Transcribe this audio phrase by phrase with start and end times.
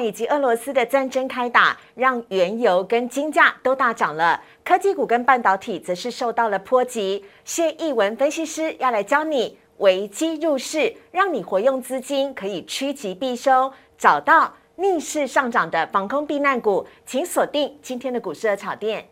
[0.00, 7.24] 以及俄罗斯的战争开打，让原油跟金价都大涨了，科技股跟半导体则是受到了波及。
[7.44, 19.08] 谢义文分析师要来教你危机入市，让你活用资金可以趋吉避凶，找到逆势上涨的防空避难股，请锁定今天的股市的炒店。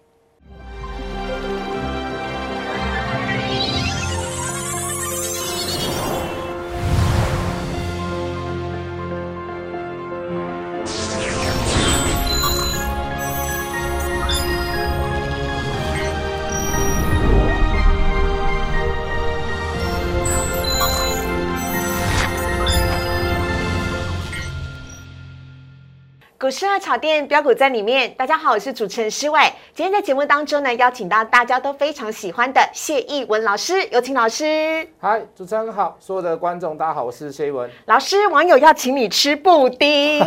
[26.42, 29.41] 股市二炒店标股在里面，大家好，我是主持人施伟。
[29.77, 34.84] 今天在节目当中呢，邀请到大家都非常喜欢的谢逸文老师，有请老师。
[34.98, 38.27] 嗨，主持人好，所有的观众大家好，我是谢逸文老师。
[38.27, 40.19] 网友要请你吃布丁，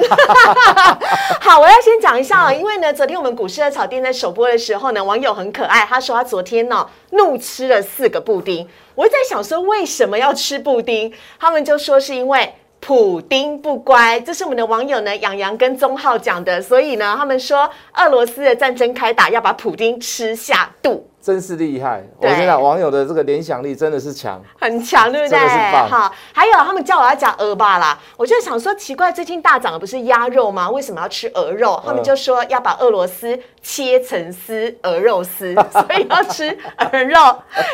[1.41, 8.65] 好，我要先讲一下啊，因为呢，昨天我们股市二炒店在首播的时候呢，网友很可爱，他说他昨天呢怒吃了四个布丁。
[8.95, 11.13] 我在想说，为什么要吃布丁？
[11.37, 12.55] 他们就说是因为。
[12.85, 21.09] 普丁不乖，这是我们的网友呢，杨洋跟宗浩讲的，所以呢，他们说俄罗斯的战争开打，要把普丁吃下肚。
[21.25, 22.03] 真是厉害！
[22.19, 25.29] 我跟你讲，网友的这个联想力真的是强，很强，对不对？
[25.29, 25.89] 真的是棒。
[25.89, 30.69] 好，还有他们叫我要讲鹅吧啦，我就想说奇怪，最近大涨的不是鸭肉吗？
[30.69, 31.81] 为什么要吃鹅肉？
[31.83, 37.17] 他们就说要把俄罗斯切成丝，鹅肉丝， 所以要吃鹅肉。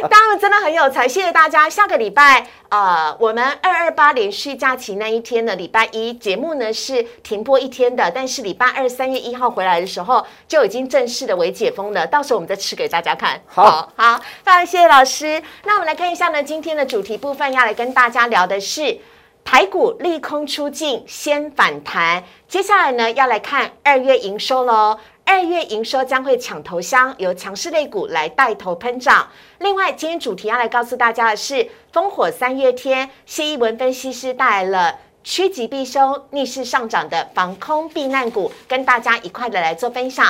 [0.10, 1.70] 他们真的很有才，谢谢大家。
[1.70, 13.41] 下个礼拜呃，我们二二八连续假期那一天的礼拜一节目呢是停播一天的，但是礼拜二三月一号回来的时候就已经正式的为解封了，到时候我们再吃给大家看。
[13.48, 15.42] 好好，非常谢谢老师。
[15.66, 19.00] 那我们来看一下呢，今天的主题部分要来跟大家聊的是
[19.44, 22.24] 台股利空出尽，先反弹。
[22.48, 25.00] 接下来呢，要来看二月营收喽。
[25.24, 29.30] 二月营收将会抢头香，由强势类股来带头喷涨。
[29.60, 35.00] 另外，今天主题要来告诉大家的是烽火三月天，谢一文分析师带来了。
[35.24, 40.26] 趋吉避凶、逆势上涨的防空避难股，跟大家一块的来做分享。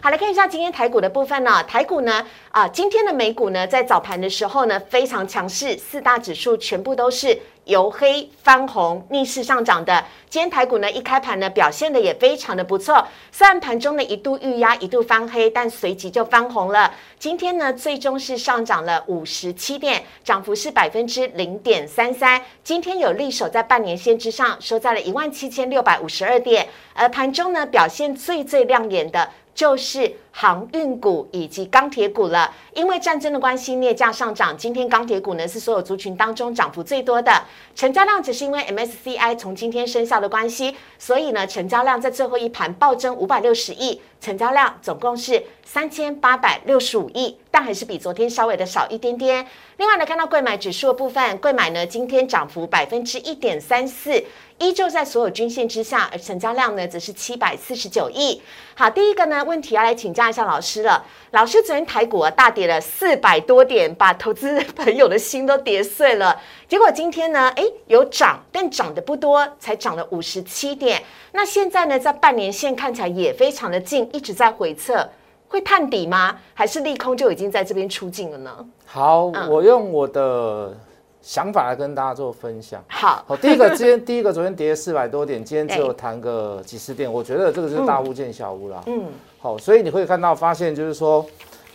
[0.00, 1.62] 好，来看一下今天台股的部分呢。
[1.64, 7.40] 台股呢，啊，今天的美股呢，在早盘的时候呢，非常强势，四大指数全部都是。
[7.64, 10.04] 由黑翻红，逆势上涨的。
[10.28, 13.06] 今天台股呢，一开盘呢，表现的也非常的不错。
[13.30, 16.92] 虽然盘中呢一度预压，一度翻黑，但随即就翻红了。
[17.18, 22.42] 今天呢，最终是上涨了五十七点，涨幅是百分之零点三三。
[22.62, 26.68] 今天有力守在半年线之上，收在了一万七千六百五十二点。
[26.94, 29.30] 而盘中呢，表现最最亮眼的。
[29.54, 34.58] 就是航运股以及钢铁股了，因为战争的关系，镍价上涨。
[34.58, 37.44] 今天钢铁股呢是所有族群当中涨幅最多的，
[37.76, 49.46] 成交量只是因为 MSCI 从今天生效的关系，所以呢成交量在最后一盘暴增五百六十亿，成交量总共是三千八百六十五亿，但还是比昨天稍微的少一点点。
[49.76, 54.24] 另外呢，看到贵买指数的部分，贵买呢今天涨幅百分之一点三四。
[54.60, 58.40] 依旧在所有均线之下，而成交量呢则是七百四十九亿。
[58.76, 61.04] 好，第一个呢问题要来请教一下老师了。
[61.30, 66.40] 老师昨天台股啊大跌了四百多点，把投资朋友的心都跌碎了。
[66.68, 71.02] 结果今天呢，哎有涨，但涨的不多，才涨了五十七点。
[71.32, 75.08] 那现在呢，在半年线看起来也非常的近，一直在回测，
[75.48, 76.36] 会探底吗？
[76.54, 78.66] 还是利空就已经在这边出尽了呢？
[78.86, 80.76] 好，我用我的。
[81.24, 82.84] 想法来跟大家做分享。
[82.86, 88.82] 好，好，第一个，今天 第一个，昨天跌四百多点，今天只有弹个几十点，我觉得这个就是大巫见小巫啦。
[88.84, 89.06] 嗯，
[89.38, 91.24] 好，所以你会看到发现就是说，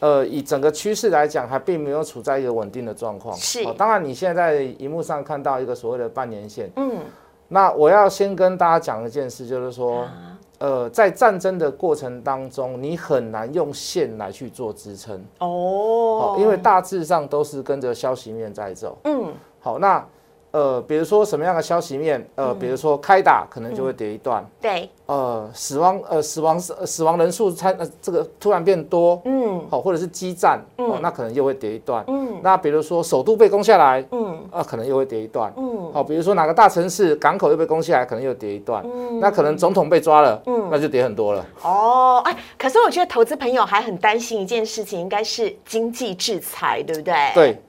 [0.02, 3.36] 呃，以整个趋势来讲，还并没有处在一个稳定的状况。
[3.36, 6.70] 是，当然你现在在荧幕上看到一个所谓的半年线。
[6.76, 7.00] 嗯，
[7.50, 10.08] 那我要先跟大家讲一件事，就是说。
[10.60, 18.98] 呃，在战争的过程当中，你很难用线来去做支撑哦，因为大致上都是跟着消息面在走。
[19.06, 20.06] 嗯，好，那。
[20.52, 22.28] 呃，比如说什么样的消息面？
[22.36, 24.44] 呃，比如说开打可能就会跌一段。
[24.60, 24.90] 对。
[25.06, 29.22] 呃，死亡呃死亡死死亡人数参呃这个突然变多。
[29.26, 29.64] 嗯。
[29.70, 30.60] 好，或者是激战。
[30.78, 31.00] 嗯。
[31.02, 32.04] 那可能又会跌一段。
[32.08, 32.40] 嗯。
[32.42, 34.04] 那比如说首都被攻下来。
[34.12, 34.40] 嗯。
[34.52, 35.54] 啊，可能又会跌一段。
[35.56, 35.92] 嗯。
[35.94, 38.84] 好，比如说哪个大城市港口又被攻下来，可能又跌一段。
[38.86, 39.20] 嗯。
[39.20, 40.42] 那可能总统被抓了。
[40.48, 40.68] 嗯。
[40.72, 41.46] 那就跌很多了。
[41.62, 47.14] 哦，哎，可是我觉得投资朋友还很担心一件事情，应该是经济制裁，对不对？
[47.36, 47.62] 对。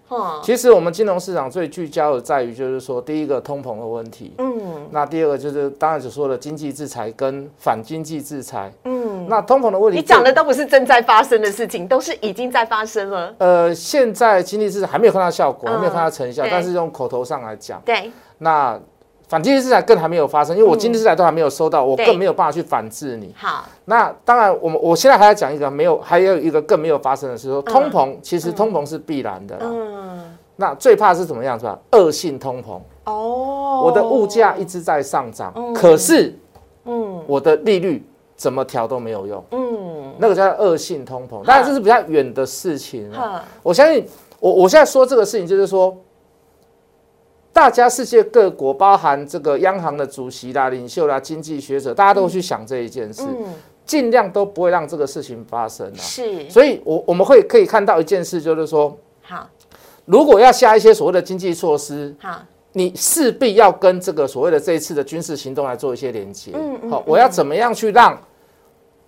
[0.43, 13.35] 其实我们金融市场最聚焦的在于，就是说，第一个通膨的问题，嗯，那第二个就是当然所说的经济制裁跟反经济制裁，嗯，那通膨的问题，你讲的都不是正在发生的事情，都是已经在发生了。
[13.39, 18.79] 呃，现在经济制裁还没有看到效果，还没有看到成效，但是用口头上来讲，对，那
[19.31, 23.32] 反经济制裁更还没有发生，因为我经济制裁都还没有收到，我更没有办法去反制你。
[23.38, 29.55] 好，那当然，我们我现在还要讲一个没有，还有一个更没有发生的是说，通膨其实通膨是必然的。
[29.55, 29.67] 啦。
[29.67, 31.79] 嗯，那最怕是怎么样是吧？
[31.93, 35.73] 恶性通膨，哦，我的物价一直在上涨，嗯。
[35.73, 36.37] 可是
[36.87, 37.23] 嗯。
[37.29, 38.05] 我的利率
[38.35, 41.44] 怎么调都没有用，嗯，那个叫恶性通膨。
[41.44, 43.44] 当然这是比较远的事情啊。
[43.62, 44.05] 我相信，
[44.41, 45.97] 我我现在说这个事情，就是说，
[47.52, 53.55] 大家世界各国，包含这个央行的主席啦、领袖啦、经济学者，大家都去想这一件事，嗯，
[53.85, 55.99] 尽量都不会让这个事情发生啊。
[55.99, 59.49] 是，所以我我们会可以看到一件事，就是说，好，
[60.05, 62.41] 如果要下一些所谓的经济措施，好，
[62.73, 66.53] 你势必要跟这个所谓的这一次的军事行动来做一些连接。
[66.55, 68.17] 嗯嗯好，我要怎么样去让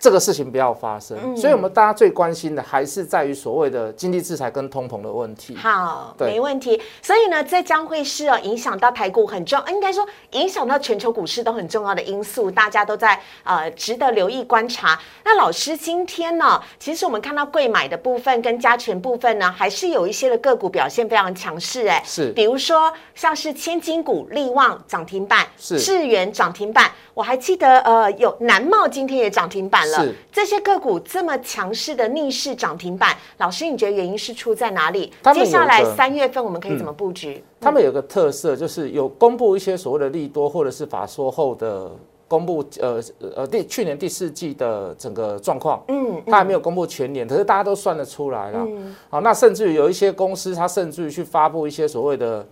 [0.02, 1.16] 这个事情不要发生？
[1.22, 5.54] 嗯所以，我们大家最关心的还是在于所谓的经济制裁跟通膨的问题。
[5.54, 6.82] 好，对没问题。
[7.00, 14.99] 所以呢，这将会是哦影响到台股很重，应该说影响到全球股市都很重要的因素，大家都在呃值得留意观察。
[15.25, 35.12] 那老师今天呢，其实我们看到贵买的部分跟加权部分呢，还是有一些的个股表现非常强势，哎，是比如说像是千金股、力旺涨停板，是智源涨停板，我还记得呃有南茂今天也涨停板了是，这些个股这么强势的逆势涨停板，老师你觉得原因是出在哪里？
[35.34, 37.42] 接下来三月份我们可以怎么布局？
[37.60, 41.90] 他们有个特色，就是有公布一些所谓的利多或者是法说后的
[42.26, 43.00] 公布，呃
[43.36, 45.82] 呃第去年第四季的整个状况。
[45.88, 48.66] 嗯，他还没有公布全年，可是大家都算得出来了。
[49.10, 52.46] 好，那甚至于有一些公司，它甚至于去发布一些所谓的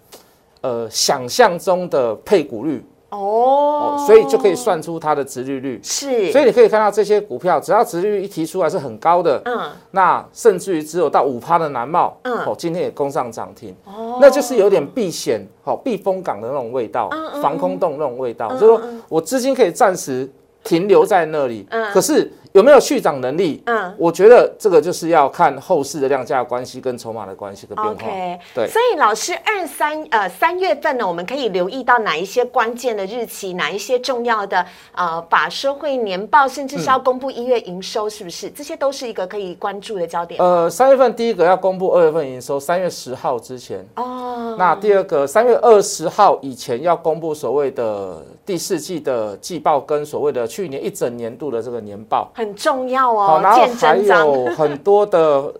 [0.60, 5.80] 呃想象中的配股率哦哦，所以就可以算出它的殖利率。
[5.82, 12.38] 是，所以你可以看到这些股票，只要殖利率一提出来是很高的，嗯，那甚至于只有到五趴的南茂，嗯。
[12.46, 14.18] 哦，今天也攻上涨停，哦。
[14.20, 17.10] 那就是有点避险、好避风港的那种味道，
[17.42, 20.28] 防空洞那种味道，就是说我资金可以暂时
[20.62, 21.92] 停留在那里，嗯。
[21.92, 23.62] 可是有没有续涨能力？
[23.66, 28.06] 嗯我觉得这个就是要看后市的量价关系跟筹码的关系跟变化。
[28.54, 38.50] 对所以老师二三呃三月份呢，我们可以留意到哪一些关键的日期，哪一些重要的呃法说会年报，甚至是要公布一月营收，是不是？
[38.50, 40.40] 这些都是一个可以关注的焦点。
[40.40, 43.86] 呃，三月份第一个要公布二月份营收，三月十号之前。
[43.96, 52.30] 哦，那第二个，三月二十号以前要公布所谓的第四季的季报跟所谓的去年一整年度的这个年报。
[52.34, 53.96] 很重要好，哦，然后见还。
[54.00, 55.52] 有很多的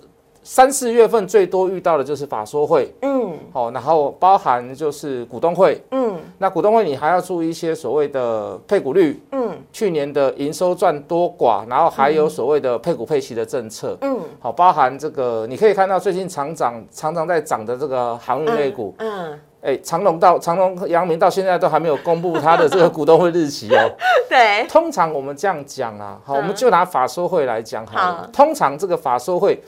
[0.43, 5.81] 三四月份最多遇到的就是法说会，嗯好，然后包含就是股东会。
[5.91, 13.97] 嗯那股东会你还要注意一些所谓的配股率，嗯去年的营收赚多寡，然后还有所谓的配股配息的政策。
[14.01, 23.91] 嗯好，包含这个，你可以看到最近常涨、常常在涨的这个航运类股，嗯，哎、长隆到长隆、阳明到现在都还没有公布它的这个股东会日期哦。
[24.29, 28.31] 对，通常我们这样讲啊，好，我们就拿法说会来讲好了。
[28.33, 29.63] 通常这个法说会，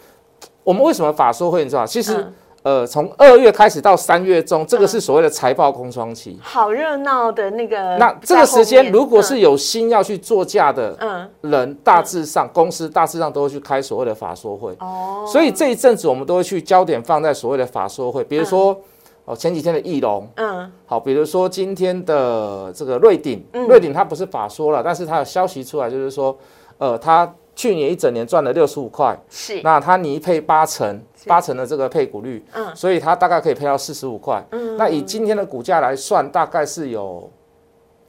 [0.65, 1.63] 我们为什么法说会？
[1.63, 6.39] 你知道，其实、嗯呃，从二月开始到三月中，这个是所谓的财报空窗期。
[6.41, 7.99] 好热闹的那个。
[7.99, 14.73] 那这个时间，如果是有心要去做价的嗯人，大致上公司大致上都会去开所谓的法说会。
[14.79, 18.81] 哦，所以这一阵子我们都会去焦点放在所谓的法说会，比如说、
[19.25, 20.71] 哦前几天的翼龙，嗯。
[20.85, 23.67] 好，比如说今天的这个瑞鼎，嗯。
[23.69, 26.37] 瑞鼎它不是法说了，但是它有消息出来，就是说，
[26.79, 29.61] 呃，它去年一整年赚了六十五块，是。
[29.63, 32.75] 那它拟配八成，八成的这个配股率，嗯。
[32.75, 34.45] 所以它大概可以配到四十五块。
[34.51, 34.77] 嗯。
[34.77, 37.31] 那以今天的股价来算，大概是有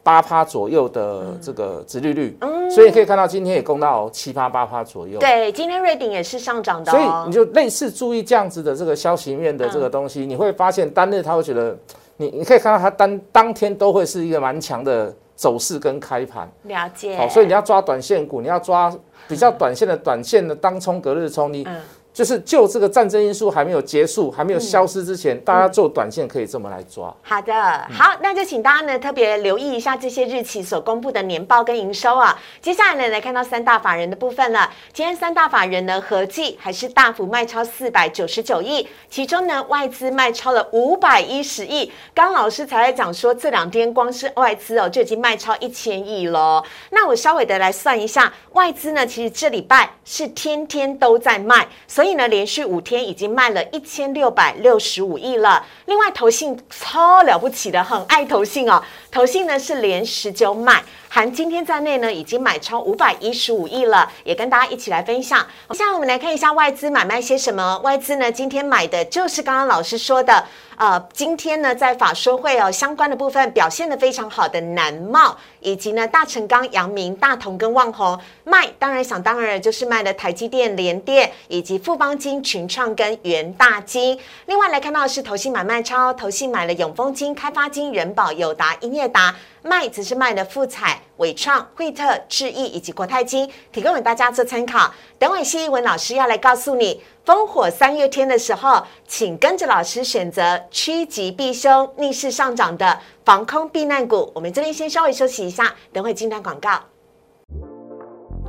[0.03, 2.37] 八趴左右的这个殖利率，
[2.69, 5.17] 所以你可以看到今天也攻到七趴八趴左右。
[5.17, 7.31] 嗯对，今天瑞鼎也是上涨的所以哦你。
[7.31, 11.77] 就类似注意这样子的这个消息面的这个东西，你会发现单日它会觉得，
[12.17, 16.51] 你你可以看到它当当天都会是一个蛮强的走势跟开盘。
[16.63, 17.15] 了解。
[17.15, 18.93] 好，所以你要抓短线股，你要抓
[19.27, 21.81] 比较短线的短线的当冲隔日冲，你嗯
[22.13, 27.13] 就是就这个战争因素还没有结束、还没有消失之前，大家做短线可以这么来抓。
[27.23, 27.53] 好的，
[27.91, 32.39] 好，那就请大家呢特别留意一下这些日期所公布的年报跟营收啊。
[32.61, 34.69] 接下来呢，来看到三大法人的部分了。
[34.93, 41.91] 今天三大法人呢合计还是大幅卖超四百九十九亿，其中呢外资卖超了五百一十亿。
[42.13, 46.63] 刚刚老师才在讲说，这两天光是外资哦就已经卖超一千亿了。
[46.91, 55.65] 那我稍微的来算一下，外资呢其实这礼拜是天天都在卖，所以所以呢连续五天已经卖了一千六百六十五亿了。
[55.85, 60.83] 另外投信超了不起的，很爱投信哦，投信呢是连十九买。
[61.07, 65.47] 含今天在内呢，已经买超五百一十五亿了，也跟大家一起来分享。
[65.69, 67.79] 现在我们来看一下外资买卖些什么。
[67.85, 70.43] 外资呢，今天买的就是刚刚老师说的
[70.77, 84.19] 呃，今天呢在法说会哦相关的部分表现的非常好的南茂，以及呢大成钢、阳明、大同跟旺宏卖，当然想当然就是卖了台积电、联电以及富邦金、群创跟元大金。
[84.47, 89.35] 另外来看到的是投信买卖超，投信买了永丰金、开发金、人保、友达、英业达。
[89.63, 94.93] 卖只是卖的富彩、伟创、惠特、智毅以及国泰金，提供给大家做参考。
[95.17, 104.31] 等会谢一文老师要来告诉你，烽火三月天的时候，请跟着老师选择趋吉避凶、逆势上涨的防空避难股。
[104.35, 106.81] 我们这边先稍微休息一下，等会进段广告。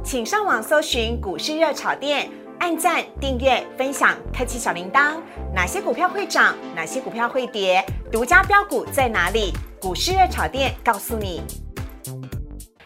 [0.02, 2.28] 请上网搜寻股市热炒店，
[2.58, 5.14] 按赞、订阅、分享，开启小铃铛。
[5.54, 6.56] 哪些股票会涨？
[6.74, 7.82] 哪些股票会跌？
[8.10, 9.52] 独家标股在哪里？
[9.84, 11.42] 股市热炒店告诉你。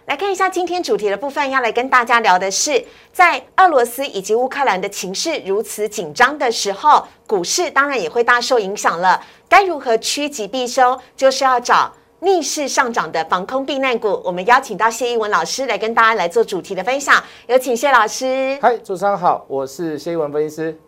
[0.07, 9.23] 来看一下今天主题的部分，要来跟大家聊的是，在俄罗斯以及乌克兰的情势如此紧张的时候，股市当然也会大受影响了。
[9.49, 10.99] 该如何趋吉避凶？
[11.17, 14.21] 就是要找逆势上涨的防空避难股。
[14.25, 18.59] 我们邀请到谢一文老师来跟大家来做主题的分享，有请谢老师。
[18.61, 20.81] 嗨，主持人好，我是谢一文分析师。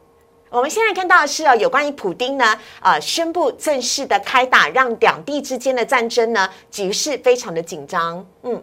[0.50, 2.44] 我们现在看到的是哦，有关于普丁呢，
[2.82, 8.26] 呃，宣布正式的开打，让两地之间的战争呢局势非常的紧张。
[8.42, 8.60] 嗯，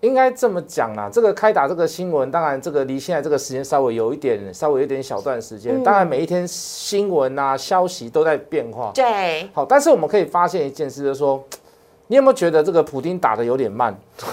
[0.00, 5.80] 应该这么讲啦，这个开打这个新闻，当然这个离现在这个时间稍微有一点，稍微有点小段时间。
[5.84, 8.90] 当然每一天新闻啊消息都在变化。
[8.92, 11.40] 对，好，但是我们可以发现一件事，就是说，
[12.08, 13.96] 你有没有觉得这个普丁打的有点慢？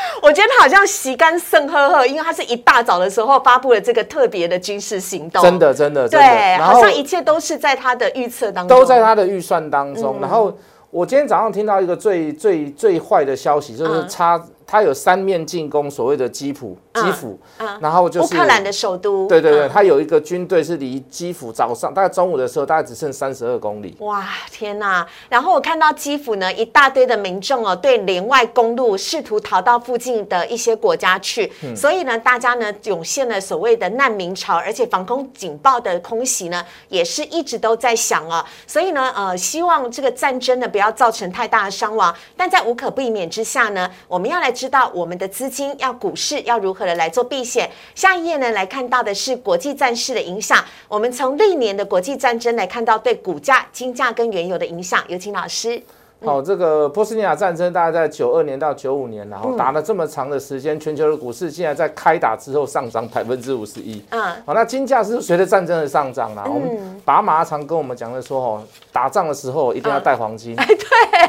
[0.22, 10.18] 我觉得他好像习干甚呵呵，因为他是一大早的时候发布了这个特别的军事行动，真的真的对，好像一切都是在他的预测当中，都在他的预算当中。
[10.20, 10.52] 然后
[10.90, 17.38] 我今天早上听到一个最最最坏的消息，就是他他有三面进攻，所谓的基辅，基辅，
[17.80, 19.26] 然后就是乌克兰的首都。
[19.28, 23.96] 对对对，它有一个军队是离基辅早上大概中午的时候，大概只剩三十二公里。
[24.00, 25.06] 哇，天哪！
[25.28, 38.44] 然后我看到基辅呢，一大堆的民众哦，对连外公路试图逃到附近的一些国家去，所以呢，大家呢涌现了所谓的难民潮，而且防空警报的空袭呢，也是一直都在响啊。
[38.66, 44.52] 所以呢，呃，希望这个战争呢不要造成太大的伤亡，但在无可避免之下呢，我们要来。
[44.58, 47.70] 知道我们的资金要股市要如何的来做避险？
[47.94, 50.64] 下一页呢，来看到的是国际战事的影响。
[50.88, 55.04] 我们从历年的国际战争来看到对股价、金价跟原油的影响。
[55.08, 55.82] 有请老师。
[56.24, 64.02] 好，这个波斯尼亚战争大概在九二年到九五年，然后打了这么长的时间，全球的股市竟然在开打之后上涨百分之五十一。
[64.10, 66.42] 嗯，好，那金价是随着战争的上涨啦。
[66.44, 70.66] 我们爸妈常跟我们讲的说，哦，打仗的时候一定要带黄金， 哎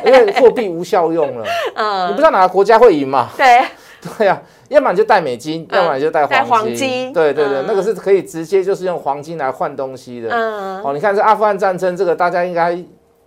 [0.01, 1.45] 对，因为货币无效用了。
[1.75, 3.29] 嗯，你不知道哪个国家会赢嘛？
[3.37, 3.63] 对，
[4.17, 7.11] 对呀，要么就带美金，要么就带黄金。
[7.13, 10.29] 对对对，那个是可以直接就是用黄金来换东西的。
[10.29, 12.77] 嗯，哦，你看这阿富汗战争，这个大家应该。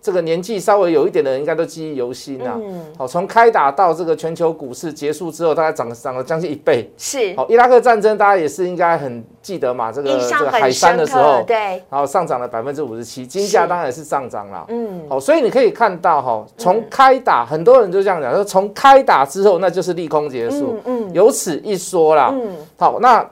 [0.03, 2.59] 这个年纪稍微有一点的人，应该都记忆犹新呐。
[2.97, 6.91] 好，从开打到这个全球股市结束之后，大概涨了涨了将近一倍。
[6.97, 7.33] 是。
[7.37, 11.81] 好，伊拉克战争大家也是应该很记得嘛，这个这个海山的时候，对。
[11.89, 14.65] 然后上涨了百分之五十七，金价当然也是上涨了。
[14.67, 15.03] 嗯。
[15.07, 20.77] 好，所以你可以看到哈，从开打，很多人就这样讲，说从开打之后，那就是利空结束。
[20.83, 21.13] 嗯嗯。
[21.13, 22.29] 有此一说啦。
[22.33, 22.57] 嗯。
[22.77, 23.25] 好，那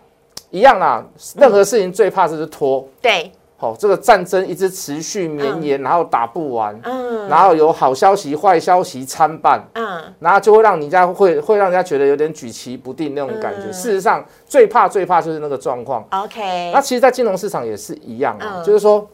[0.52, 2.88] 一样啦，任何事情最怕就是拖。
[3.02, 3.30] 对。
[3.62, 13.72] 好，这个战争一直持续绵延，然后打不完，嗯，然后有好消息、坏消息参半，嗯，然后就会让人家会会让人家觉得有点举棋不定那种感觉。
[13.72, 16.04] 事实上，最怕最怕就是那个状况。
[16.10, 19.08] OK，那其实，在金融市场也是一样啊，就是说，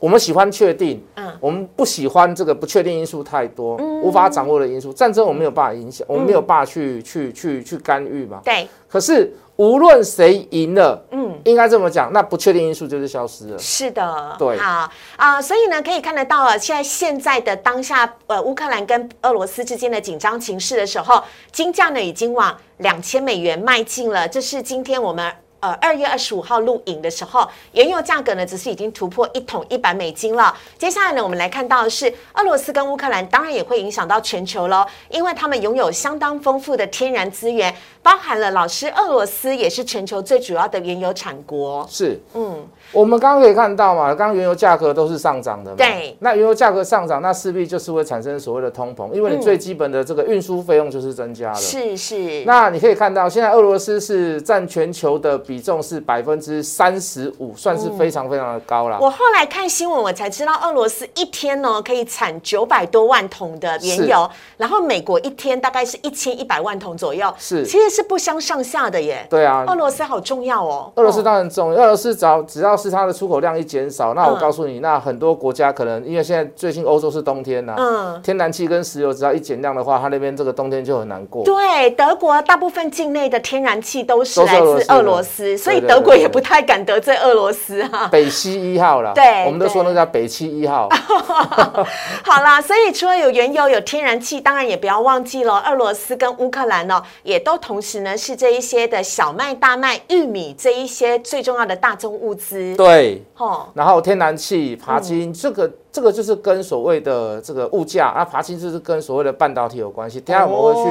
[0.00, 4.92] 我们喜欢确定，嗯，我们不喜欢这个不确定因素太多，无法掌握的因素。
[4.92, 8.40] 战争我们没有办法影响，我们没有办法去去去去干预嘛。
[8.44, 9.32] 对，可是。
[9.58, 13.58] 无论谁赢了，嗯，应该这么讲，那不确定因素就是消失了。
[13.58, 24.28] 是的，对，好啊，所以呢，可以看得到啊，现在现在的当下，呃，乌克兰跟俄罗斯之间的紧张情势的时候，金价呢已经往两千美元迈进了。
[24.28, 25.32] 这是今天我们。
[25.60, 30.56] 呃，二月二十五号录影的时候，原油价格呢只是已经突破一桶一百美金了。
[30.78, 41.84] 接下来呢，我们来看到的是俄罗斯跟乌克兰，当然也会影响到全球喽，因为他们拥有相当丰富的天然资源，包含了老师，俄罗斯也是全球最主要的原油产国。
[41.90, 45.76] 是，嗯，我们刚刚可以看到嘛，刚刚原油价格都是上涨的嘛。
[45.78, 46.16] 对。
[46.20, 51.56] 那原油价格上涨，那势必就是会产生所谓的通膨，因为你最基本的这个运输费用就是增加了。
[51.56, 52.44] 是是。
[52.44, 55.38] 那你可以看到，现在俄罗斯是占全球的。
[55.48, 58.98] 比重是百分之三十五，算是非常非常的高了。
[59.00, 69.26] 我后来看新闻，我才知道俄罗斯一天呢可以产九百多万桶的原油，然后美国一天大概是一千一百万桶左右，是其实是不相上下的耶。
[69.30, 70.92] 对啊，俄罗斯好重要哦。
[70.96, 81.44] 俄罗斯当然重要，俄罗斯只要只要是它的出口量一减少，那我告诉你，那很多国家可能因为现在最近欧洲是冬天呐，嗯，天然气跟石油只要一减量的话，它那边这个冬天就很难过。
[81.44, 88.06] 对，德国大部分境内的天然气都是来自俄罗斯，所以德国也不太敢得罪俄罗斯哈。
[88.08, 90.88] 北溪一号啦，对，我们都说那叫北溪一号。
[92.24, 102.67] 好啦，所以除了有原油、有天然气，当然也不要忘记了俄罗斯跟乌克兰呢，也都同时呢是这一些的小麦、大麦、玉米这一些最重要的大宗物资。
[102.76, 105.70] 对，哦，然后天然气、爬金这个。
[105.90, 110.20] 这个就是跟所谓的这个物价啊，爬金就是跟所谓的半导体有关系。
[110.20, 110.88] 等下我们会去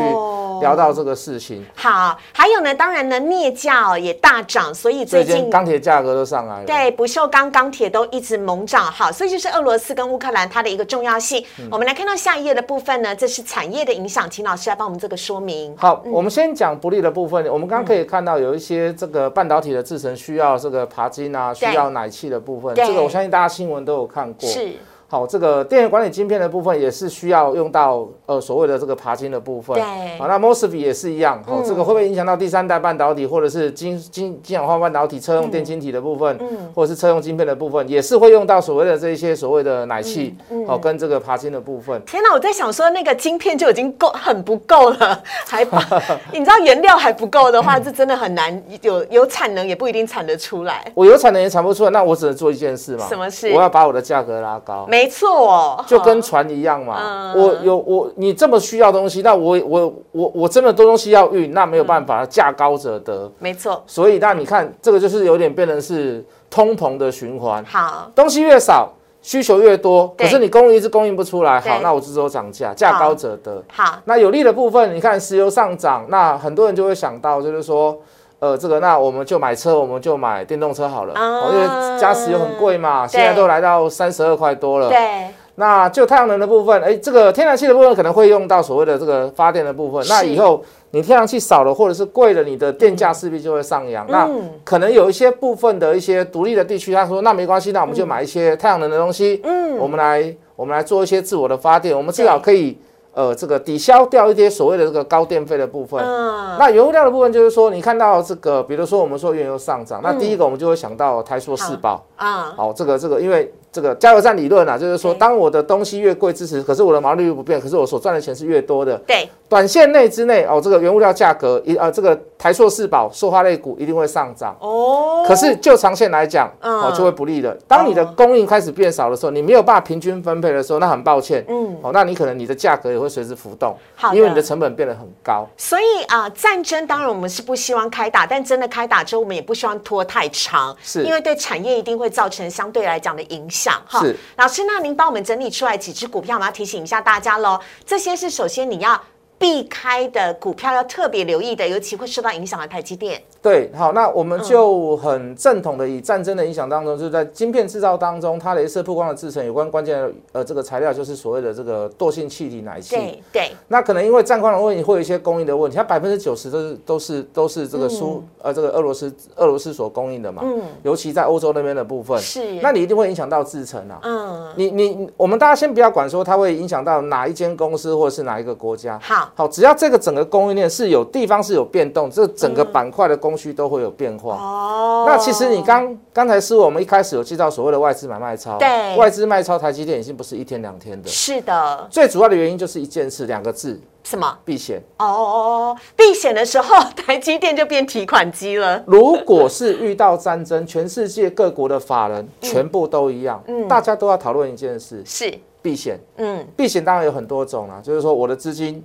[0.61, 1.65] 聊到这个事情。
[1.75, 6.65] 好，还有呢，当然呢，镍价也大涨，所以最近钢铁价格都上来了。
[6.65, 8.83] 对，不锈钢、钢铁都一直猛涨。
[8.91, 11.43] 好，所以就是俄罗斯跟乌克兰它的一个重要性。
[11.71, 15.75] 我们来看到下一页的部分呢，这是产业的影响，请老师来帮我们这个说明。
[15.77, 17.45] 好，我们先讲不利的部分。
[17.47, 22.75] 我们刚刚可以看到有一些这个半导体的制成需要这个爬金啊，需要奶气的部分。
[22.75, 24.49] 这个我相信大家新闻都有看过。
[24.49, 24.73] 是。
[25.09, 29.75] 好，这个电源管理晶片的部分也是需要用到呃所谓的这个爬金的部分。
[29.75, 30.17] 对。
[30.17, 31.41] 好，那 mosfet 也是一样。
[31.47, 36.37] 好，这个会不会影响到第三代半导体或者是晶晶晶氧化半导体车用电晶体的部分？
[36.41, 36.71] 嗯。
[36.75, 40.35] 或者是车用晶片的部分，也是会用到所谓的这一些所谓的奶气，
[40.67, 42.01] 好，跟这个爬金的部分。
[42.05, 45.65] 天哪，我在想说那个晶片就已经够很不够了，还
[46.33, 50.91] 你知道原料还不够的话，这真的很难有有产能也不一定产得出来。
[50.93, 53.07] 我有产能也产不出来，那我只能做一件事嘛。
[53.07, 53.51] 什么事？
[53.53, 54.85] 我要把我的价格拉高。
[54.97, 57.31] 没错，就跟船一样嘛。
[57.35, 63.31] 我有我，你这么需要东西，那我我我我真的多东西要运，那没有办法，价高者得。
[63.37, 63.83] 没错。
[63.85, 67.63] 所以那你看，这个就是有点变成是通膨的循环。
[67.65, 73.63] 好，东西越少，需求越多，可是你供应一直供应不出来，好，那我只有涨价，价高者得。
[73.71, 77.95] 好，那有利的部分，你看石油上涨，那很多人就会想到，就是说。
[78.39, 81.13] 呃，这个那我们就买车，我们就买电动车好了，
[81.51, 84.89] 因为加石油很贵嘛，现在都来到三十二块多了。
[84.89, 90.05] 对，那就太阳能的部分，哎，这个天然气的部分可能会用到所谓的这个发电的部分。
[90.07, 94.05] 那以后你天然气少了或者是贵了，你的电价势必就会上扬。
[94.07, 94.29] 那
[94.63, 102.77] 可能有一些部分的一些独立的地区，他说那没关系，那我们就买一些太阳能的东西，嗯，我们来我们来做一些自我的发电，我们至少可以。
[103.17, 105.99] 呃，这个抵消掉一些所谓的这个高电费的部分。
[106.05, 112.53] 嗯，那原物料的部分就是说，你看到这个，比如说我们说原油上涨，那第一个我们就会想到台塑四宝啊。
[112.55, 118.95] 好，这个这个，因为这个加油站理论啊，就是说，当我的东西越贵支持，可是我的毛利率不变，可是我所赚的钱是越多的。
[119.07, 124.55] 对，短线内之内哦，这个原物料价格一呃，这个台塑四宝塑化类股一定会上涨。
[124.61, 127.57] 哦，可是就长线来讲，哦，就会不利的。
[127.67, 133.07] 当你的供应开始变少的时候，你没有办法平均分配的时候，那很抱歉，嗯，哦，那你可能你的价格也会。
[133.17, 135.47] 随之浮动，好，因为你的成本变得很高。
[135.55, 143.73] 所以啊，战争当然我们是不希望开打，但真的开打之后，我们也不希望拖太长，是因为对产业一定会造成相对来讲的影响。
[143.87, 144.03] 哈，
[144.35, 147.57] 老师，那您帮我们整理出来几只股票，我们要提醒一下大家喽。
[147.85, 149.01] 这些是首先你要。
[149.39, 153.21] 避开的股票要特别留意的，尤其会受到影响的台积电。
[153.47, 162.97] 对，好，那我们就很正统的以战争的影响当中，就是在晶片制造当中，它镭射曝光的制成有关关键的呃这个材料，就是所谓的这个惰性气体奶气。
[162.97, 163.51] 对对。
[163.69, 170.41] 那可能因为战况的问题，会有一些供应的问题，它百分之九十都是都是都是这个苏呃这个俄罗斯俄罗斯所供应的嘛。
[170.43, 170.61] 嗯。
[170.83, 172.19] 尤其在欧洲那边的部分。
[172.19, 172.55] 是。
[172.55, 173.97] 那你一定会影响到制成啊。
[174.03, 174.51] 嗯。
[174.57, 178.99] 你你我们大家先不要管说它会影响到哪一间公司或者是哪一个国家。
[179.01, 179.29] 好。
[179.33, 184.35] 好，只要这个整个供应链是有地方是有变动，这整个板块的供需都会有变化。
[184.35, 191.07] 哦，那其实你刚刚才是我们一开始有介绍所谓的外资买卖超，对，外资卖超台积电已经不是一天两天的。
[191.07, 194.37] 是的，最主要的原因就是一件事，两个字，什么？
[194.43, 194.81] 避险。
[194.97, 198.83] 哦哦哦，避险的时候，台积电就变提款机了。
[198.87, 205.99] 如果是遇到战争，全世界各国的法人全部都一样，嗯，大家都要讨论一件事，是避险。
[206.17, 208.83] 嗯，避险当然有很多种啦，就是说我的资金。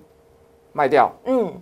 [0.74, 1.52] 卖掉，嗯，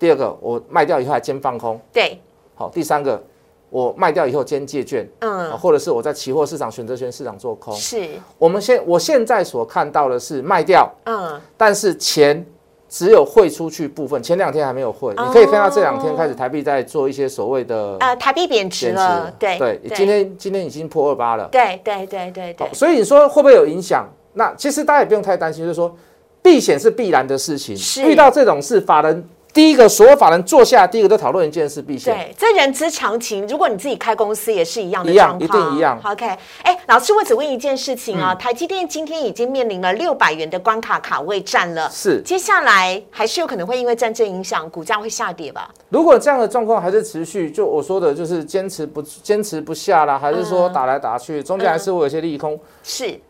[0.00, 2.18] 第二个我卖掉以后还兼放空，对，
[2.54, 3.22] 好，第三个
[3.68, 8.08] 我卖掉以后兼借券，嗯，或者是我在期货市场、选择权市场做空，是。
[8.38, 12.42] 我们现我现在所看到的是卖掉，嗯，但是钱
[12.88, 24.08] 只有汇出去部分，前两天还没有汇，你可以看到这两天开始台币在做一些所谓的呃台币贬值了，对对，今天今天已经破二八了，对对对对对，所以你说会不会有影响？
[24.32, 25.94] 那其实大家也不用太担心，就是说。
[26.42, 32.14] 避险是必然的事情，遇到这种事，法人第一个，所有法人坐下，第一个都讨论一件事，避险。
[32.14, 33.46] 对，这人之常情。
[33.48, 36.00] 如果你自己开公司，也是一样的一样，一定一样。
[36.04, 36.26] OK，
[36.62, 45.68] 哎，老师，我只问一件事情啊，台积电今天已经面临了六百元的关卡卡位战了，是，接下来还是有可能会因为战争影响，股价会下跌吧？
[45.88, 52.58] 如果这样的状况还是持续，就我说的，就是坚持不坚持不下啦，还是说打来打去，中间还是会有些利空？
[52.84, 53.20] 是。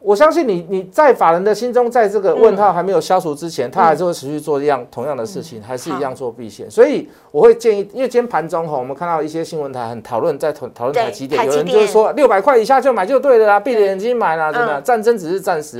[0.00, 6.70] 我相信你，你在法人的心中，在这个问号还没有消除之前，他还是会持续做一样同样的事情，还是一样做避险。
[6.70, 15.78] 所以我会建议，因为今天盘中哈，我们看到一些新闻台很讨论，在讨讨论台积电，有人就是说六百块以下就买就对了啦，闭着眼睛买啦，真的战争只是暂时。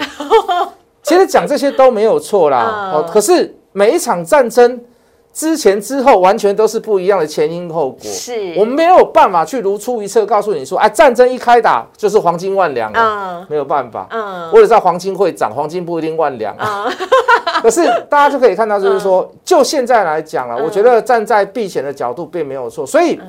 [1.02, 4.80] 其实讲这些都没有错啦，哦，可是每一场战争。
[5.38, 8.54] 之前之后完全都是不一样的前因后果，是。
[8.56, 16.90] 我们没有办法去如出一辙告诉你说，哎，战争一开打就是黄金万两啊，没有办法，嗯，我也知道黄金会涨，黄金不一定万两啊，
[17.62, 23.20] 可是大家就可以看到，就是说， 就现在来讲了，我觉得站在避险的角度并没有错，所以。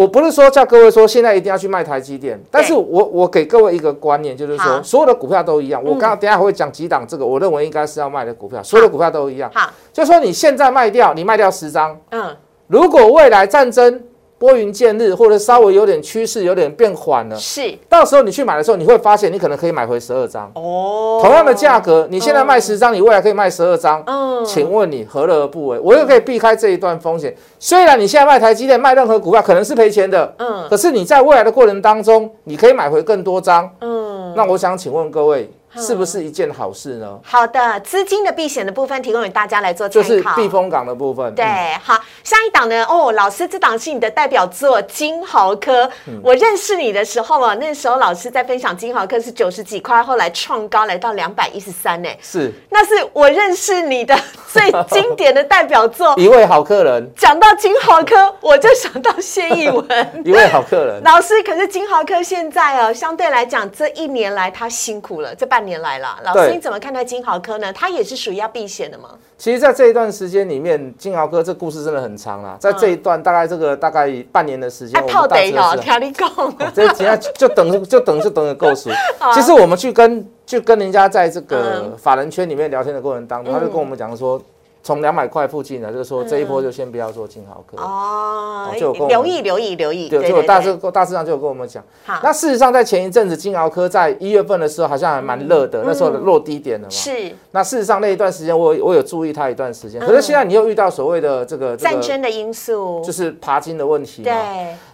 [0.00, 5.78] 我不是说叫各位说现在一定要去卖台积电，但是我我给各位一个观念，就是说所有的股票都一样。
[5.84, 9.50] 我刚刚等下会讲几档这个，我认为应该是要卖的股票，所有的股票都一样。
[9.52, 12.34] 好，就说你现在卖掉，你卖掉十张，嗯，
[12.66, 14.02] 如果未来战争。
[14.40, 17.36] 拨云见日，或者稍微有点趋势，有点变缓了。
[17.36, 20.50] 是，到时候你去买的时候，你会发现你可能可以买回十二张。
[20.54, 24.02] 哦，同样的价格，你现在卖十张，你未来可以卖十二张。
[24.06, 25.78] 嗯，请问你何乐而不为？
[25.80, 27.36] 我又可以避开这一段风险。
[27.58, 30.34] 虽然你现在卖台积电，卖任何股票可能是赔钱的。
[30.38, 33.70] 嗯，可是你在未来的过程当中，你可以买回更多张。
[33.82, 35.50] 嗯，那我想请问各位。
[35.76, 37.18] 是不是一件好事呢？
[37.22, 40.08] 好的，资金的避险的部分提供给大家来做参考。
[40.08, 41.32] 就是避风港的部分。
[41.34, 41.44] 对，
[41.82, 42.84] 好，下一档呢？
[42.86, 45.88] 哦，老师，这档是你的代表作金豪科。
[46.22, 52.08] 我认识你的时候啊，那时候老师在分享金豪科是九十几块，后来创高来到两百一十三呢。
[52.20, 54.18] 是，那是我认识你的
[54.52, 56.14] 最经典的代表作。
[56.18, 57.08] 一位好客人。
[57.16, 59.86] 讲到金豪科，我就想到谢逸文。
[60.24, 61.00] 一位好客人。
[61.04, 65.59] 老师，可是金豪科现在哦，相对来讲，这一年来他辛苦了，这半。
[65.64, 67.72] 年来了，老师你怎么看待金豪科呢？
[67.72, 69.10] 它也是属于要避险的吗？
[69.38, 72.56] 其实，在这一段时间里面，金豪科这故事真的很长啦。
[72.60, 78.90] 在这一段大概这个大概半年的时间，我们大致哦，听你讲，这其他就等就等就等着够熟。
[79.34, 84.40] 其实我们去跟去跟人家在这个法人圈里面聊天的过程当中，他就跟我们讲说。
[84.82, 90.08] 从两百块附近呢，就是说这一波就先不要做金豪科哦，就留意留意留意。
[90.08, 91.84] 对，就大致大致上就有跟我们讲。
[92.04, 96.90] 好，那事实上在前一阵子金豪科在一月份的时候好像还蛮热的，那时候的落低点了嘛。
[96.90, 97.34] 是。
[97.50, 104.22] 那事实上那一段时间我我有注意它一段时间，可是现在你又遇到所谓的这个战争的因素，就是爬金的问题。
[104.22, 104.32] 对。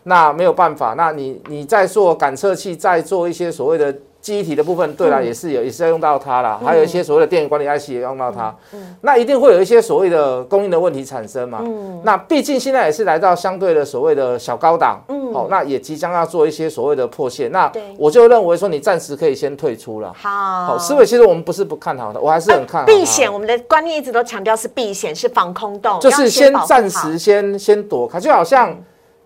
[0.03, 3.95] 那没有办法，那你你在做感测器，在做一些所谓的。
[4.27, 6.61] 记忆体的部分，对啦，也是有，也是要用到它啦。
[6.65, 8.53] 还有一些所谓的电源管理 IC 也用到它。
[8.73, 11.61] 嗯，那一定会有一些所谓的供应的问题产生嘛。
[11.63, 15.01] 嗯，那毕竟现在也是来到相对的所谓的小高档。
[15.07, 17.53] 嗯，好，那也即将要做一些所谓的破线。
[17.53, 20.13] 那我就认为说，你暂时可以先退出了。
[20.19, 22.87] 好，好，思维其实我们不是不看好的，我还是很看好。
[22.89, 28.77] 避险，我们的观念一直都强调是避险，是防空洞，就是先暂时先先躲开，就好像。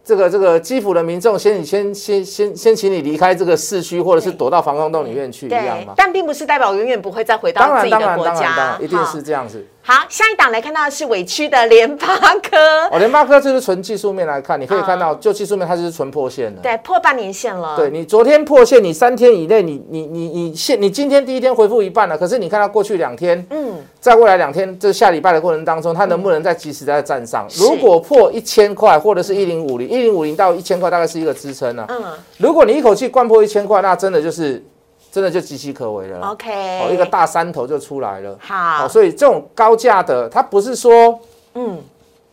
[0.03, 5.93] 这个这个基辅的民众，先你先先先先请你离开这个市区，或者是躲到防空洞里面去一样嘛？
[5.97, 9.65] 但并不是代表永远不会再回到自己的国家，一定是这样子。
[9.83, 12.59] 好，下一档来看到的是委屈的联发科。
[12.91, 16.61] 哦，联发科就是纯技术面来看，你可以看到，就技术面它就是纯破线的。
[16.61, 17.77] 对，破半年线了。
[17.77, 27.47] 对你昨天破线，你三天以内，你你你你现你今天第一天回复一半了，可是你看到过去两天，嗯，在未来两天这下礼拜的过程当中，它能不能再及时在站上？
[27.59, 31.87] 如果破一千块或者是一零五零，一零五零到一千块大概是一个支撑呢。
[31.89, 32.03] 嗯，
[32.39, 34.65] 如果你一口气灌破一千块，那真的就是。
[35.13, 36.21] 真的就岌岌可危了。
[36.21, 36.49] OK，
[36.83, 38.39] 哦，一个大山头就出来了。
[38.41, 41.19] 好，所以这种高价的，它不是说，
[41.55, 41.81] 嗯，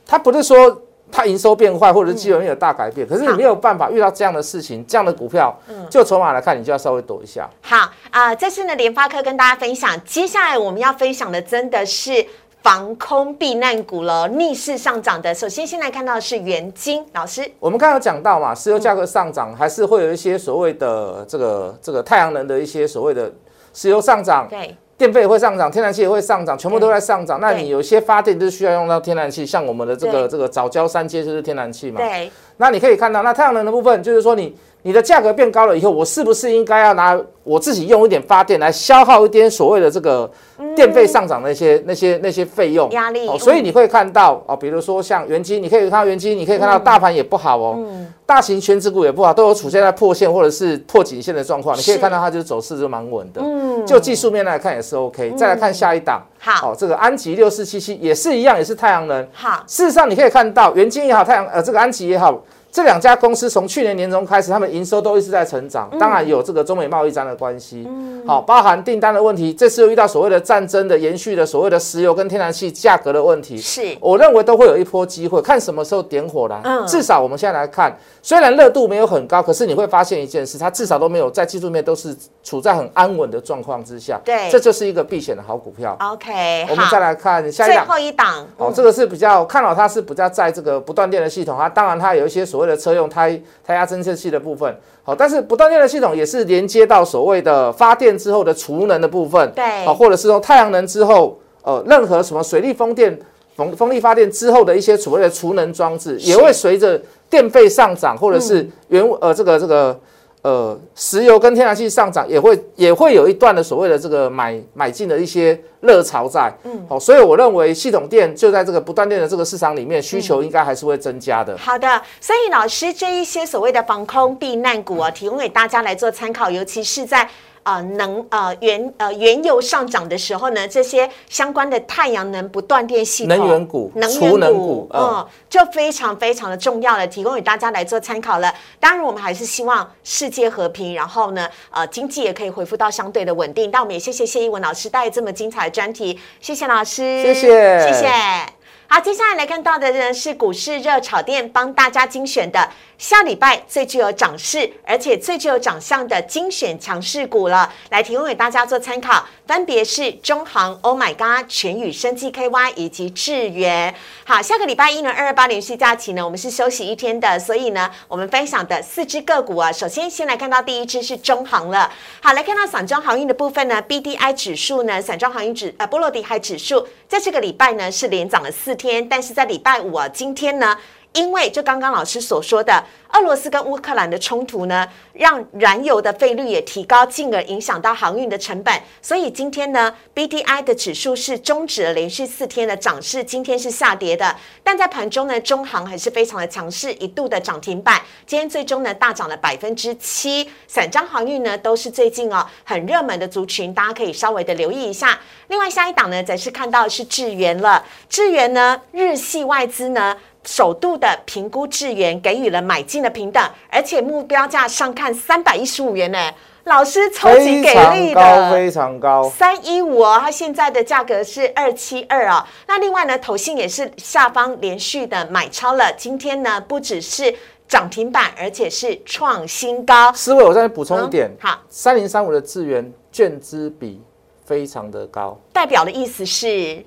[0.05, 0.79] 它不是说
[1.11, 7.49] 它营收变坏，或者是基本面有大改变，可是你没有办法遇到这样的事情，这样的股票，嗯，就筹码来看，你就要稍微躲一下。
[7.61, 12.25] 好啊，这次呢，联发科跟大家分享，接下来我们要分享的真的是。
[12.63, 15.33] 防空避难股了，逆势上涨的。
[15.33, 17.49] 首先，先来看到的是元金老师。
[17.59, 23.31] 我们刚刚讲到嘛，石油价格上涨，还是会有一些所谓的这个这个太阳能的一些所谓的
[23.73, 27.39] 石油上涨，对，电费也会上涨，天然气也会上涨，全部都在上涨。
[27.39, 32.01] 那你有些发电就需要用到天然气，像我们的这个这个早交三阶就是天然气嘛。
[32.01, 32.31] 对。
[32.57, 34.55] 那你可以看到，那太阳能的部分就是说你。
[34.87, 40.31] 你的价格变高了以后，我是不是应该要拿我自己用一点发电来消耗一点所谓的这个
[40.77, 47.85] 电费上涨的一些、那些那些费用压力哦，所以你会看到哦，比如说像元基，你可以看到元基，你可以看到大盘也不好哦，
[48.25, 51.77] 大型全指股也不好，都有出现在破线或者是破颈线的状况。
[51.77, 55.31] 你可以看到它就是走势就蛮稳的，嗯，就技术面来看也是 OK。
[55.31, 59.27] 再来看下一档，好，哦，这个安吉六四七七也是一样，也是太阳能。
[59.33, 62.41] 好，事实上你可以看到元金也好，太阳呃这个安吉也好。
[62.77, 67.89] 这两家公司从去年年中开始，他们营收都一直在成长，当然有这个中美贸易战的关系，
[68.27, 76.61] 好，包含订单的问题，这次又遇到所谓的战争的延续的所谓的石油跟天然气价格的问题，是，我认为都会有一波机会，看什么时候点火来。
[76.85, 85.97] 至少我们现在来看，虽然热度没有很高，可是你会发现一件事，它至少都没有在技术面都是处在很安稳的状况之下，对，这就是一个避险的好股票。
[85.99, 93.41] OK，我们再来看下一档，最后一档，哦，这个是比较看好它是比较在这个不断电的系统，它当然它有一些所谓的车用胎。
[93.65, 103.17] 胎压侦测器的部分，好，但是不断电的系统也是连接到所谓的发电之后的储能的部分，对，好，或者是说太阳能之后，呃，任何什么水力风电、
[103.55, 109.99] 风风力发电之后的一些所谓的储能装置，也会随着电费上涨，或者是原呃这个这个。
[110.43, 121.57] 呃，石油跟天然气上涨也会也会有一段的所谓的这个买买进的一些热潮在，嗯，好，所以我认为系统电就在这个不断电的这个市场里面，需求应该还是会增加的。
[121.57, 127.27] 好的，所以老师这一些所谓的防空避难股啊，提供给大家来做参考，尤其是在。
[127.67, 138.53] 呃，能呃原呃原油上涨的时候呢，这些相关的太阳能不断电系统、能源股、能源股，嗯，就非常非常的重要了，提供给大家来做参考了。
[138.79, 143.69] 当然，我们还是希望世界和平，然后呢，呃，经济也可以恢复到相对的稳定。
[143.69, 148.56] 但我们也谢谢谢一文老师带来这么精彩的专题，谢谢老师，谢谢，谢谢。
[148.89, 152.69] 好，接下来来看到的呢是股市热炒店帮大家精选的。
[152.97, 163.93] 下礼拜最具有涨势，而且最具有长相的精选强势股了，来提供给大家做参考，分别是中航、Oh My God、全宇生技 KY 以及智源。
[164.23, 171.91] 好，下个礼拜一呢，二二八连续假期呢，我们是休息一天的，所以呢，我们分享的四只个股啊，首先先来看到第一只是中航了。
[172.19, 180.77] 好，来看到散装航运的部分呢，BDI 指数呢，散装航运指呃波罗的海指数，在这个礼拜呢是连涨了四天，但是在礼拜五啊，今天呢。
[181.17, 188.79] 因为就刚刚老师所说的，俄罗斯跟乌克兰的冲突呢，让燃油的费率也提高，进而影响到航运的成本。
[189.01, 194.35] 所以今天呢，B D I 的指数是终止了连续四天的涨势，今天是下跌的。
[194.63, 197.99] 但在盘中呢，中航还是非常的强势，一度的涨停板。
[198.27, 200.47] 今天最终呢，大涨了百分之七。
[200.67, 205.19] 散装航运呢，都是最近哦很热门的族群，大家可以稍微的留意一下。
[205.47, 207.83] 另外下一档呢，则是看到是智源了。
[208.07, 210.15] 智源呢，日系外资呢。
[210.47, 216.17] 首度的评估智源给予了买进的平等，而且目标价上看三百一十五元呢。
[216.63, 222.45] 老师超级给力的，非常高，三一五哦，它现在的价格是二七二啊。
[222.67, 227.33] 那另外呢，投信也是下方连续的买超了，今天呢不只是
[227.69, 230.11] 涨停板，而且是创新高。
[230.11, 234.01] 思维，我再补充一点，好，三零三五的智源券资比
[234.45, 236.85] 非常的高，代表的意思是。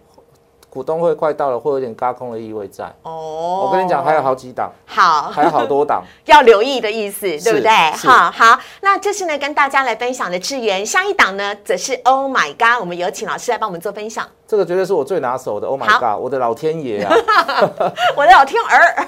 [0.70, 2.84] 股东会快到了，会有点嘎空的意味在。
[3.02, 7.70] 哦，我跟你讲，还有好几档，好，还有好多档 要留意的意思，对不对？
[7.96, 14.26] 好，好，那这是呢跟大家来分享的智源，下一档呢则是 Oh My God，我们有请老师来帮我们做分享。
[14.50, 17.14] 这个绝对是我最拿手的 Oh My God，我的老天爷啊，
[18.18, 19.06] 我的老天儿。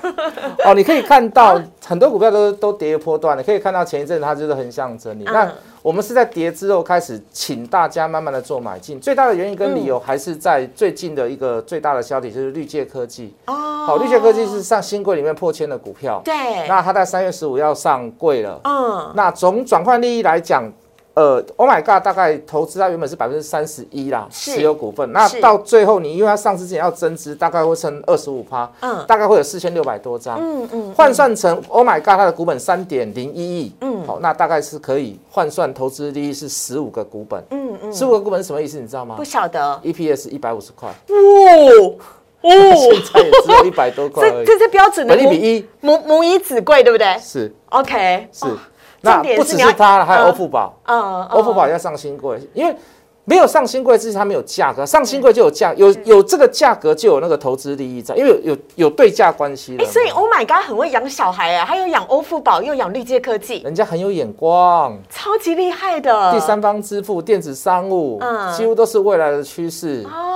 [0.65, 5.25] 哦，你可以看到很多股票都都跌破段，你可以看到前一阵它就是很像整理。
[5.25, 5.51] 那
[5.83, 9.01] 我们是在跌之后开始，请大家慢慢的做买进。
[9.01, 13.35] 最大的原因跟理由还是在最近的一个最大的消息，就是绿界科技。
[13.47, 13.53] 哦，
[13.85, 16.23] 好，绿界科技是上新柜里面破千的股票。
[16.25, 16.33] 对。
[16.69, 18.61] 那它在三月十五要上柜了。
[18.63, 19.13] 嗯。
[19.17, 20.73] 那从转换利益来讲。
[21.15, 25.13] 呃，Oh my God，大概投资它原本是百分之三十一啦，持有股份。
[25.13, 38.79] 那到最后你因为它上市之前要增资，大概会剩二十五趴，嗯，大概会有四千六百多张，嗯嗯，换算成 Oh my God，它的股本三点零一亿，嗯，好，那大概是可以换算投资利益是十五个股本，嗯嗯，十五个股本是什么意思？
[38.81, 39.15] 你知道吗？
[39.17, 41.15] 不晓得，EPS 一百五十块，哇
[42.43, 45.67] 哦，现在也只有一百多块， 这这是标准的本利比一。
[45.81, 47.17] 母母以子贵，对不对？
[47.21, 48.47] 是，OK，是。
[49.03, 52.75] 那不只是它，还有欧富宝，嗯，欧富宝要上新贵，因为
[53.25, 59.85] 没有上新贵之前它没有价格，上新贵就有价，有有这个价格就有那个投资利益在，因为有有有对价关系哎。
[59.85, 66.33] 所以 Oh my God 很会养小孩啊，还有养欧富宝，又养绿界科技，人家很有眼光，超级厉害的。
[66.33, 70.05] 第三方支付、电子商务，嗯，几乎都是未来的趋势。
[70.05, 70.32] 哦，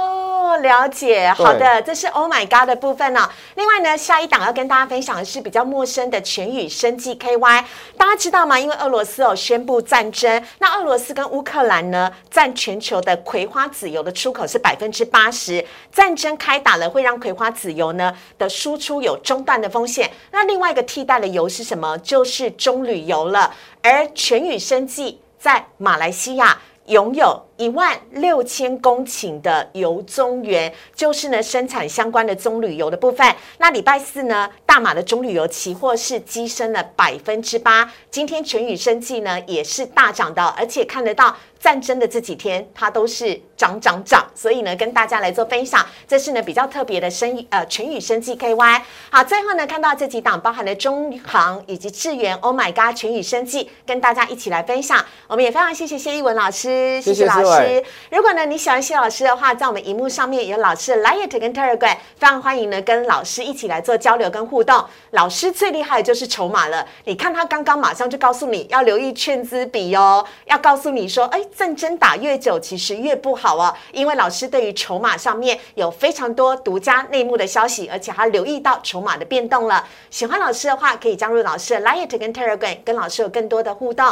[0.56, 1.30] 哦，了解。
[1.36, 3.28] 好的，这是 Oh my God 的部分呢。
[3.56, 7.64] 另外呢，下一档要跟大家分享的是比较陌生的全宇生技 KY。
[7.98, 8.58] 大家知道吗？
[8.58, 15.64] 因为俄罗斯哦宣布战争，那俄罗斯跟乌克兰呢占全球的葵花籽油的出口是百分之八十。
[15.92, 20.10] 战争开打了，会让葵花籽油呢的输出有中断的风险。
[20.30, 21.98] 那另外一个替代的油是什么？
[21.98, 23.52] 就是棕榈油了。
[23.82, 27.42] 而全宇生技在马来西亚拥有。
[27.56, 33.34] 一万六千公顷的油棕园，就是呢生产相关的棕榈油的部分。
[33.58, 37.90] 那礼拜四呢，大马的棕榈油期货是跻身了百分之八。
[38.10, 44.26] 今天全宇生技呢也是大涨的，而且看得到战争的这几天它都是涨涨涨。
[44.34, 48.82] 所以呢，跟大家来做分享，这是呢比较特别的生呃全宇生技 KY。
[49.10, 55.02] 好，最后呢看到这几档包含了中航以及智源，Oh my God，全宇生技跟大家一起来分享。
[55.26, 57.40] 我们也非常谢谢谢一文老师，谢谢老。
[57.40, 64.84] 师，师如果呢你喜欢谢老师的话，在我们荧幕上面有老师的 Light 跟 Telegram，非常欢迎呢跟老师一起来做交流跟互动。
[65.10, 79.86] 老师最厉害的就是筹码了，你看他刚刚马上就告诉你要留意券资比哦，要告诉你说，哎，战争打越久其实越不好哦，因为老师对于筹码上面有非常多独家内幕的消息，而且还留意到筹码的变动了。
[80.10, 84.06] 喜欢老师的话，可以加入老师的 Light 跟 Telegram，跟老师有更多的互动。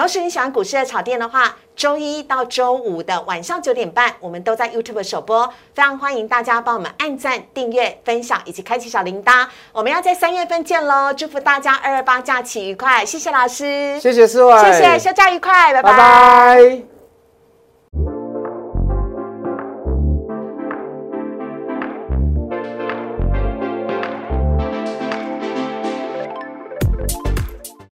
[0.00, 9.46] 同时，你喜欢股市的炒店的话，周一到周五的晚上九点半，我们都在 YouTube 首播，非常欢迎大家帮我们按赞、订阅、分享以及开启小铃铛。
[9.72, 11.12] 我们要在三月份见喽！
[11.12, 16.89] 祝福大家二二八假期愉快，谢谢老师，谢谢师傅，谢谢休假愉快，拜拜。